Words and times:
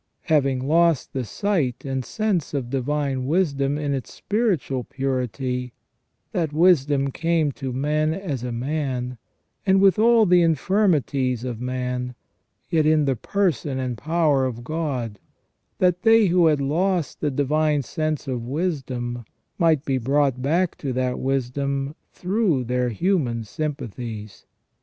Having 0.23 0.67
lost 0.67 1.13
the 1.13 1.23
sight 1.23 1.85
and 1.85 2.03
sense 2.03 2.55
of 2.55 2.71
divine 2.71 3.27
wisdom 3.27 3.77
in 3.77 3.93
its 3.93 4.11
spiritual 4.11 4.83
purity, 4.83 5.73
that 6.31 6.51
wisdom 6.51 7.11
came 7.11 7.51
to 7.51 7.71
men 7.71 8.11
as 8.11 8.43
a 8.43 8.51
man, 8.51 9.19
and 9.63 9.79
with 9.79 9.99
all 9.99 10.25
the 10.25 10.41
infirmities 10.41 11.43
of 11.43 11.61
man, 11.61 12.15
yet 12.71 12.87
in 12.87 13.05
the 13.05 13.15
person 13.15 13.77
and 13.77 13.95
power 13.95 14.45
of 14.45 14.63
God, 14.63 15.19
that 15.77 16.01
they 16.01 16.25
who 16.25 16.47
had 16.47 16.59
lost 16.59 17.21
the 17.21 17.29
divine 17.29 17.83
sense 17.83 18.27
of 18.27 18.47
wisdom 18.47 19.23
might 19.59 19.85
be 19.85 19.99
brought 19.99 20.41
back 20.41 20.75
to 20.79 20.91
that 20.93 21.19
wisdom 21.19 21.93
through 22.11 22.63
their 22.63 22.89
human 22.89 23.43
sympathies. 23.43 24.47